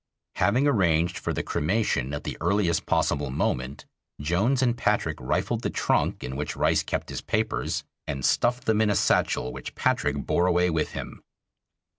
Having 0.37 0.67
arranged 0.67 1.19
for 1.19 1.31
the 1.31 1.43
cremation 1.43 2.11
at 2.11 2.23
the 2.23 2.35
earliest 2.41 2.87
possible 2.87 3.29
moment, 3.29 3.85
Jones 4.19 4.63
and 4.63 4.75
Patrick 4.75 5.19
rifled 5.21 5.61
the 5.61 5.69
trunk 5.69 6.23
in 6.23 6.35
which 6.35 6.55
Rice 6.55 6.81
kept 6.81 7.09
his 7.09 7.21
papers, 7.21 7.83
and 8.07 8.25
stuffed 8.25 8.65
them 8.65 8.81
in 8.81 8.89
a 8.89 8.95
satchel 8.95 9.53
which 9.53 9.75
Patrick 9.75 10.25
bore 10.25 10.47
away 10.47 10.71
with 10.71 10.93
him. 10.93 11.21